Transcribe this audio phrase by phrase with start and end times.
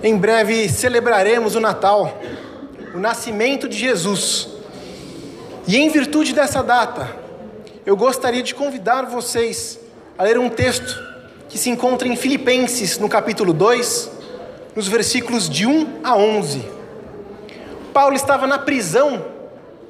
[0.00, 2.20] Em breve celebraremos o Natal,
[2.94, 4.48] o nascimento de Jesus.
[5.66, 7.16] E em virtude dessa data,
[7.84, 9.80] eu gostaria de convidar vocês
[10.16, 11.02] a ler um texto
[11.48, 14.10] que se encontra em Filipenses, no capítulo 2,
[14.76, 16.62] nos versículos de 1 a 11.
[17.92, 19.24] Paulo estava na prisão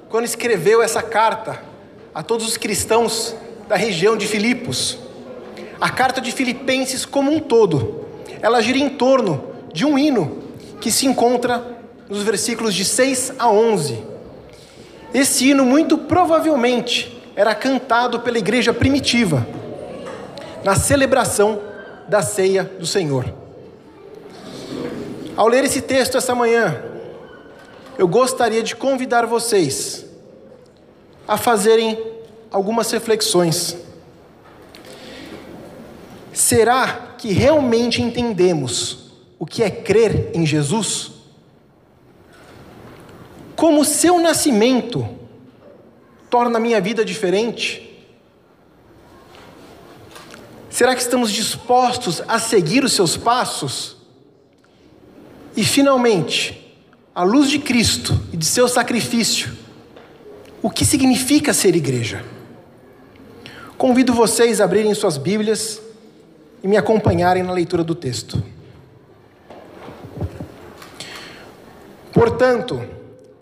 [0.09, 1.61] quando escreveu essa carta
[2.15, 3.37] a todos os cristãos
[3.69, 4.99] da região de Filipos.
[5.79, 8.07] A carta de Filipenses como um todo,
[8.41, 10.43] ela gira em torno de um hino
[10.81, 14.03] que se encontra nos versículos de 6 a 11.
[15.13, 19.47] Esse hino, muito provavelmente, era cantado pela igreja primitiva,
[20.65, 21.61] na celebração
[22.09, 23.33] da ceia do Senhor.
[25.37, 26.83] Ao ler esse texto essa manhã,
[27.97, 30.05] eu gostaria de convidar vocês
[31.27, 31.99] a fazerem
[32.51, 33.77] algumas reflexões.
[36.33, 39.08] Será que realmente entendemos
[39.39, 41.13] o que é crer em Jesus?
[43.55, 45.09] Como seu nascimento
[46.29, 47.85] torna a minha vida diferente?
[50.71, 53.97] Será que estamos dispostos a seguir os seus passos?
[55.57, 56.77] E finalmente,
[57.15, 59.57] à luz de Cristo e de seu sacrifício,
[60.63, 62.25] o que significa ser igreja?
[63.77, 65.81] Convido vocês a abrirem suas Bíblias
[66.63, 68.43] e me acompanharem na leitura do texto.
[72.19, 72.83] Portanto,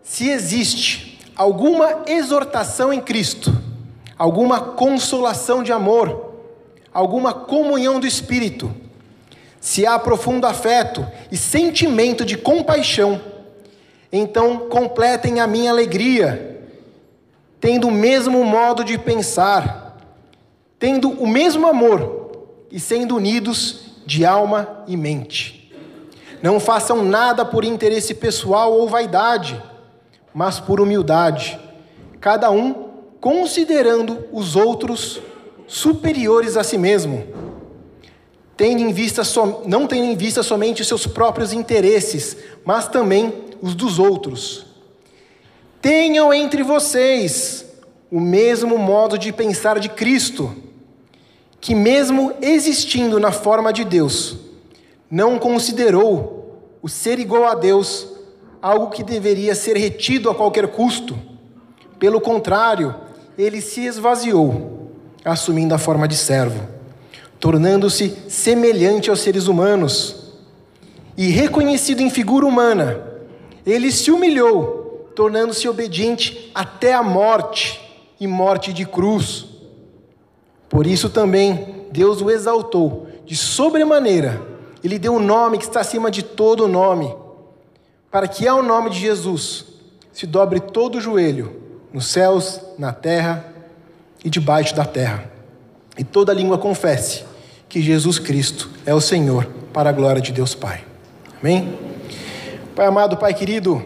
[0.03, 3.51] se existe alguma exortação em Cristo,
[4.19, 6.35] alguma consolação de amor,
[6.93, 8.71] alguma comunhão do Espírito,
[9.59, 13.19] se há profundo afeto e sentimento de compaixão,
[14.13, 16.69] então completem a minha alegria,
[17.59, 19.97] tendo o mesmo modo de pensar,
[20.79, 22.31] tendo o mesmo amor
[22.71, 25.66] e sendo unidos de alma e mente.
[26.47, 29.61] Não façam nada por interesse pessoal ou vaidade,
[30.33, 31.59] mas por humildade,
[32.21, 32.91] cada um
[33.21, 35.21] considerando os outros
[35.67, 37.27] superiores a si mesmo.
[38.57, 39.23] Tendo em vista
[39.67, 44.67] não tendo em vista somente os seus próprios interesses, mas também os dos outros.
[45.83, 47.67] Tenham entre vocês
[48.09, 50.55] o mesmo modo de pensar de Cristo,
[51.61, 54.37] que, mesmo existindo na forma de Deus,
[55.11, 56.36] não considerou
[56.87, 58.07] o ser igual a Deus
[58.63, 61.19] algo que deveria ser retido a qualquer custo.
[61.99, 62.95] Pelo contrário,
[63.37, 64.93] ele se esvaziou,
[65.25, 66.69] assumindo a forma de servo,
[67.41, 70.33] tornando-se semelhante aos seres humanos.
[71.17, 73.03] E reconhecido em figura humana,
[73.67, 77.81] ele se humilhou, tornando-se obediente até a morte
[78.21, 79.45] e morte de cruz.
[80.69, 84.55] Por isso também Deus o exaltou de sobremaneira
[84.87, 87.15] ele deu um nome que está acima de todo nome,
[88.11, 89.67] para que ao nome de Jesus
[90.13, 91.61] se dobre todo o joelho,
[91.93, 93.53] nos céus, na terra
[94.25, 95.31] e debaixo da terra,
[95.99, 97.25] e toda língua confesse
[97.69, 100.85] que Jesus Cristo é o Senhor, para a glória de Deus Pai.
[101.41, 101.79] Amém?
[102.75, 103.85] Pai amado, Pai querido,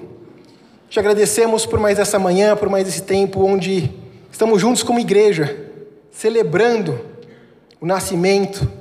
[0.88, 3.90] te agradecemos por mais essa manhã, por mais esse tempo onde
[4.30, 5.66] estamos juntos como igreja,
[6.10, 7.00] celebrando
[7.80, 8.79] o nascimento,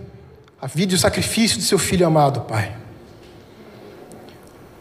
[0.61, 2.75] a vida e o sacrifício de seu filho amado, Pai.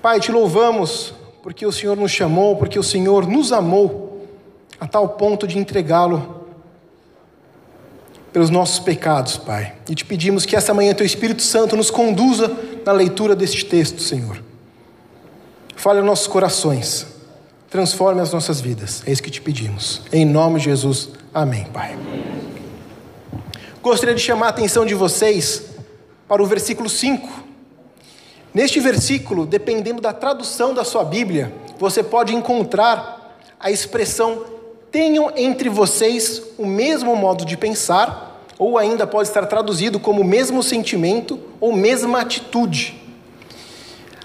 [0.02, 4.26] Pai, te louvamos porque o Senhor nos chamou, porque o Senhor nos amou
[4.80, 6.46] a tal ponto de entregá-lo
[8.32, 9.74] pelos nossos pecados, Pai.
[9.88, 12.50] E te pedimos que essa manhã teu Espírito Santo nos conduza
[12.84, 14.42] na leitura deste texto, Senhor.
[15.76, 17.06] Fale aos nossos corações,
[17.70, 19.02] transforme as nossas vidas.
[19.06, 20.02] É isso que te pedimos.
[20.12, 21.10] Em nome de Jesus.
[21.32, 21.96] Amém, Pai.
[23.80, 25.62] Gostaria de chamar a atenção de vocês
[26.26, 27.28] para o versículo 5.
[28.52, 34.44] Neste versículo, dependendo da tradução da sua Bíblia, você pode encontrar a expressão
[34.90, 40.60] tenham entre vocês o mesmo modo de pensar, ou ainda pode estar traduzido como mesmo
[40.60, 43.00] sentimento ou mesma atitude.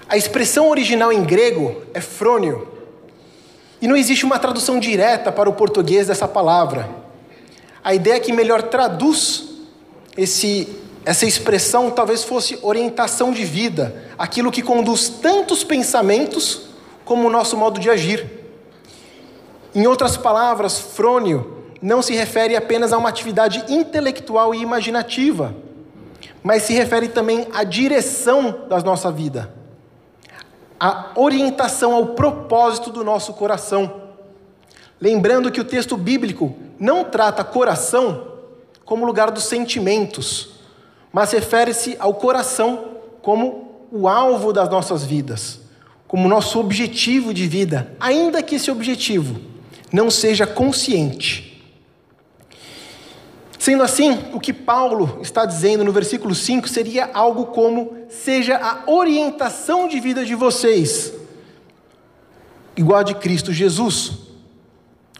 [0.08, 2.66] A expressão original em grego é frônio,
[3.80, 7.03] e não existe uma tradução direta para o português dessa palavra.
[7.84, 9.44] A ideia que melhor traduz
[10.16, 16.68] esse essa expressão talvez fosse orientação de vida, aquilo que conduz tantos pensamentos
[17.04, 18.26] como o nosso modo de agir.
[19.74, 25.54] Em outras palavras, frônio não se refere apenas a uma atividade intelectual e imaginativa,
[26.42, 29.52] mas se refere também à direção da nossa vida,
[30.80, 34.04] à orientação ao propósito do nosso coração.
[34.98, 38.32] Lembrando que o texto bíblico não trata coração
[38.84, 40.50] como lugar dos sentimentos,
[41.10, 45.60] mas refere-se ao coração como o alvo das nossas vidas,
[46.06, 49.40] como nosso objetivo de vida, ainda que esse objetivo
[49.90, 51.66] não seja consciente.
[53.58, 58.90] Sendo assim, o que Paulo está dizendo no versículo 5 seria algo como: seja a
[58.90, 61.14] orientação de vida de vocês,
[62.76, 64.23] igual a de Cristo Jesus.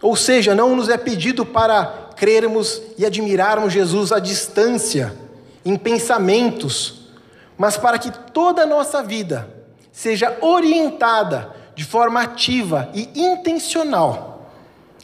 [0.01, 5.15] Ou seja, não nos é pedido para crermos e admirarmos Jesus à distância,
[5.63, 7.09] em pensamentos,
[7.57, 9.49] mas para que toda a nossa vida
[9.91, 14.51] seja orientada de forma ativa e intencional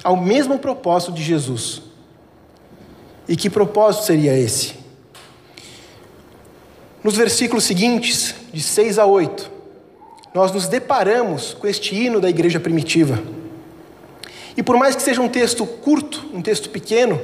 [0.03, 1.81] ao mesmo propósito de Jesus.
[3.27, 4.75] E que propósito seria esse?
[7.03, 9.49] Nos versículos seguintes, de 6 a 8,
[10.33, 13.19] nós nos deparamos com este hino da igreja primitiva.
[14.55, 17.19] E por mais que seja um texto curto, um texto pequeno,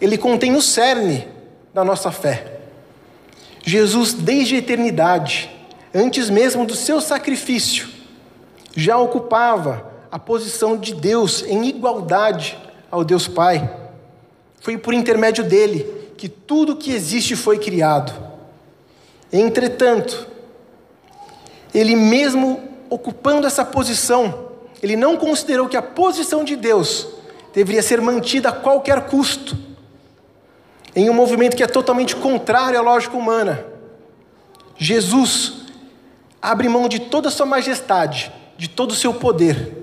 [0.00, 1.26] ele contém o cerne
[1.72, 2.60] da nossa fé.
[3.64, 5.50] Jesus, desde a eternidade,
[5.94, 7.88] antes mesmo do seu sacrifício,
[8.74, 12.58] já ocupava a posição de Deus em igualdade
[12.90, 13.68] ao Deus Pai.
[14.60, 18.12] Foi por intermédio dele que tudo que existe foi criado.
[19.32, 20.26] Entretanto,
[21.74, 24.47] ele mesmo ocupando essa posição,
[24.82, 27.08] ele não considerou que a posição de Deus
[27.52, 29.56] deveria ser mantida a qualquer custo,
[30.94, 33.64] em um movimento que é totalmente contrário à lógica humana.
[34.76, 35.66] Jesus
[36.40, 39.76] abre mão de toda a sua majestade, de todo o seu poder,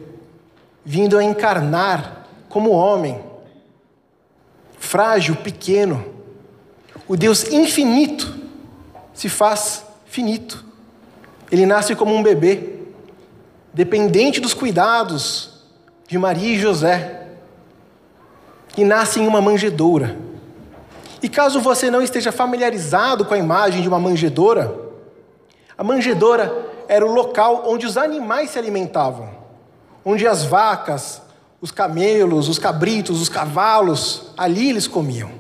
[0.84, 3.22] vindo a encarnar como homem,
[4.78, 6.06] frágil, pequeno.
[7.08, 8.34] O Deus infinito
[9.14, 10.64] se faz finito.
[11.52, 12.85] Ele nasce como um bebê,
[13.76, 15.50] dependente dos cuidados
[16.08, 17.28] de Maria e José,
[18.78, 20.18] e nasce em uma manjedoura.
[21.22, 24.74] E caso você não esteja familiarizado com a imagem de uma manjedoura,
[25.78, 29.30] a manjedoura era o local onde os animais se alimentavam,
[30.06, 31.22] onde as vacas,
[31.60, 35.32] os camelos, os cabritos, os cavalos, ali eles comiam.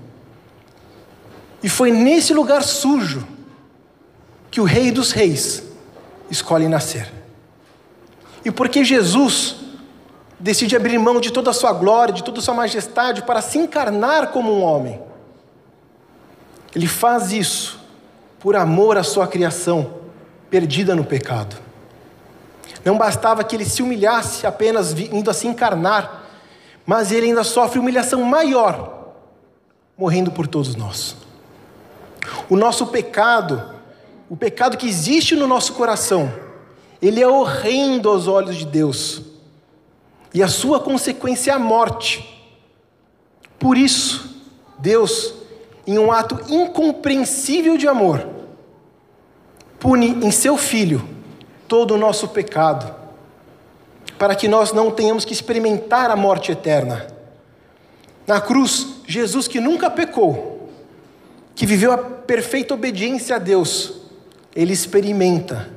[1.63, 3.25] E foi nesse lugar sujo
[4.51, 5.63] que o Rei dos Reis
[6.29, 7.14] escolhe nascer.
[8.45, 9.55] E porque Jesus
[10.39, 13.57] decide abrir mão de toda a sua glória, de toda a sua majestade, para se
[13.57, 15.01] encarnar como um homem,
[16.75, 17.79] ele faz isso
[18.39, 19.95] por amor à sua criação
[20.49, 21.55] perdida no pecado.
[22.83, 26.23] Não bastava que ele se humilhasse apenas indo a se encarnar,
[26.85, 29.15] mas ele ainda sofre humilhação maior,
[29.97, 31.15] morrendo por todos nós.
[32.47, 33.73] O nosso pecado,
[34.29, 36.31] o pecado que existe no nosso coração,
[37.01, 39.21] ele é horrendo aos olhos de Deus,
[40.33, 42.31] e a sua consequência é a morte.
[43.57, 44.43] Por isso,
[44.77, 45.33] Deus,
[45.87, 48.27] em um ato incompreensível de amor,
[49.79, 51.07] pune em seu filho
[51.67, 52.93] todo o nosso pecado,
[54.17, 57.07] para que nós não tenhamos que experimentar a morte eterna.
[58.25, 60.69] Na cruz, Jesus que nunca pecou,
[61.53, 63.93] que viveu a perfeita obediência a Deus,
[64.55, 65.74] ele experimenta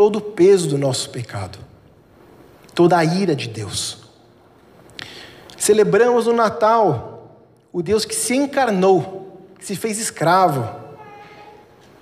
[0.00, 1.58] todo o peso do nosso pecado,
[2.74, 3.98] toda a ira de Deus.
[5.58, 7.36] Celebramos no Natal
[7.70, 10.66] o Deus que se encarnou, que se fez escravo,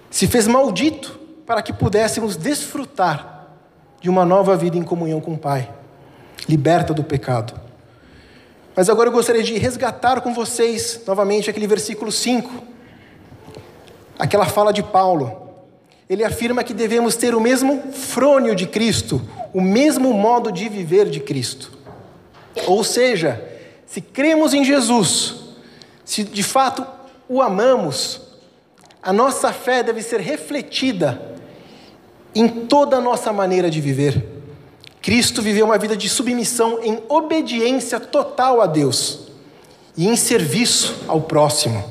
[0.09, 3.49] se fez maldito para que pudéssemos desfrutar
[4.01, 5.69] de uma nova vida em comunhão com o Pai,
[6.49, 7.61] liberta do pecado.
[8.77, 12.63] Mas agora eu gostaria de resgatar com vocês novamente aquele versículo 5,
[14.17, 15.48] aquela fala de Paulo.
[16.09, 19.21] Ele afirma que devemos ter o mesmo frônio de Cristo,
[19.53, 21.73] o mesmo modo de viver de Cristo.
[22.67, 23.43] Ou seja,
[23.87, 25.37] se cremos em Jesus,
[26.05, 26.87] se de fato
[27.29, 28.21] o amamos,
[29.03, 31.37] a nossa fé deve ser refletida
[32.35, 34.25] em toda a nossa maneira de viver.
[35.01, 39.29] Cristo viveu uma vida de submissão em obediência total a Deus
[39.97, 41.83] e em serviço ao próximo.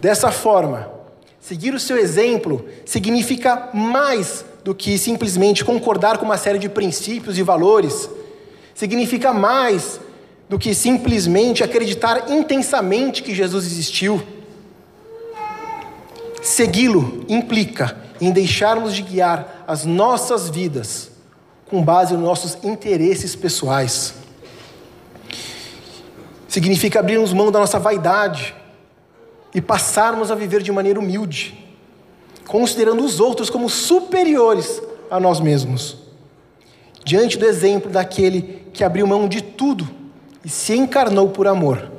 [0.00, 0.95] Dessa forma,
[1.46, 7.38] seguir o seu exemplo significa mais do que simplesmente concordar com uma série de princípios
[7.38, 8.10] e valores,
[8.74, 10.00] significa mais
[10.48, 14.20] do que simplesmente acreditar intensamente que Jesus existiu.
[16.42, 21.12] Segui-lo implica em deixarmos de guiar as nossas vidas
[21.66, 24.14] com base nos nossos interesses pessoais.
[26.48, 28.52] Significa abrirmos mão da nossa vaidade
[29.54, 31.66] e passarmos a viver de maneira humilde,
[32.46, 35.96] considerando os outros como superiores a nós mesmos.
[37.04, 39.88] Diante do exemplo daquele que abriu mão de tudo
[40.44, 41.90] e se encarnou por amor,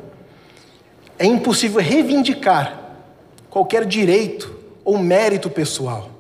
[1.18, 2.96] é impossível reivindicar
[3.50, 6.12] qualquer direito ou mérito pessoal.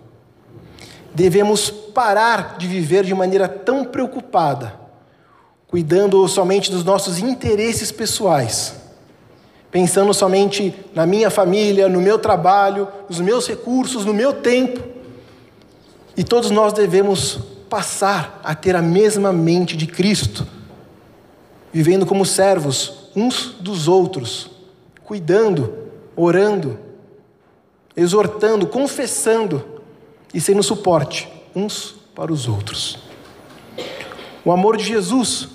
[1.14, 4.80] devemos parar de viver de maneira tão preocupada,
[5.68, 8.76] cuidando somente dos nossos interesses pessoais,
[9.78, 14.82] pensando somente na minha família, no meu trabalho, nos meus recursos, no meu tempo.
[16.18, 17.38] E todos nós devemos
[17.70, 20.48] passar a ter a mesma mente de Cristo,
[21.72, 24.50] vivendo como servos uns dos outros,
[25.04, 25.72] cuidando,
[26.16, 26.80] orando,
[27.96, 29.64] exortando, confessando
[30.34, 32.98] e sendo suporte uns para os outros.
[34.44, 35.48] O amor de Jesus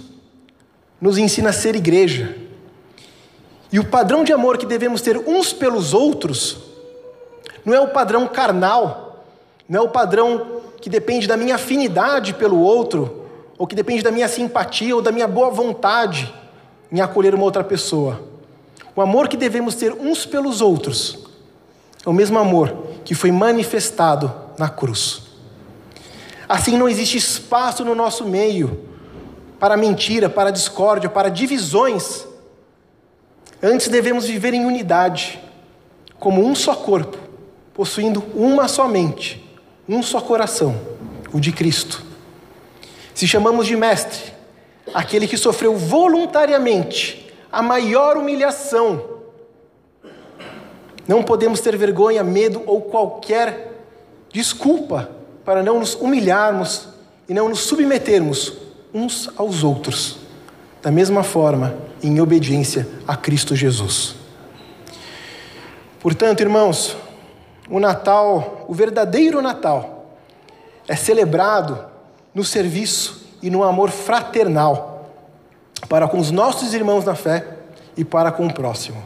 [1.00, 2.41] nos ensina a ser igreja.
[3.72, 6.58] E o padrão de amor que devemos ter uns pelos outros
[7.64, 9.24] não é o padrão carnal,
[9.68, 13.22] não é o padrão que depende da minha afinidade pelo outro,
[13.56, 16.34] ou que depende da minha simpatia ou da minha boa vontade
[16.90, 18.20] em acolher uma outra pessoa.
[18.94, 21.20] O amor que devemos ter uns pelos outros
[22.04, 25.22] é o mesmo amor que foi manifestado na cruz.
[26.48, 28.80] Assim não existe espaço no nosso meio
[29.58, 32.26] para mentira, para discórdia, para divisões.
[33.62, 35.40] Antes devemos viver em unidade,
[36.18, 37.16] como um só corpo,
[37.72, 39.48] possuindo uma só mente,
[39.88, 40.74] um só coração,
[41.32, 42.02] o de Cristo.
[43.14, 44.32] Se chamamos de mestre,
[44.92, 49.10] aquele que sofreu voluntariamente a maior humilhação,
[51.06, 53.84] não podemos ter vergonha, medo ou qualquer
[54.32, 55.08] desculpa
[55.44, 56.88] para não nos humilharmos
[57.28, 58.54] e não nos submetermos
[58.92, 60.18] uns aos outros,
[60.82, 64.16] da mesma forma, em obediência a Cristo Jesus.
[66.00, 66.96] Portanto, irmãos,
[67.70, 70.16] o Natal, o verdadeiro Natal,
[70.88, 71.78] é celebrado
[72.34, 75.10] no serviço e no amor fraternal
[75.88, 77.46] para com os nossos irmãos na fé
[77.96, 79.00] e para com o próximo.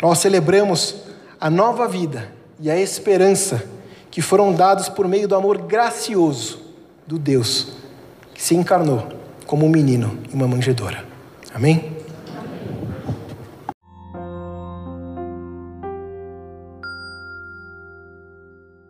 [0.00, 0.94] Nós celebramos
[1.40, 3.68] a nova vida e a esperança
[4.10, 6.60] que foram dados por meio do amor gracioso
[7.06, 7.68] do Deus
[8.32, 9.15] que se encarnou
[9.46, 11.04] como um menino em uma manjedoura.
[11.54, 11.95] Amém?